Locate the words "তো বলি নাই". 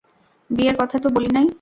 1.03-1.47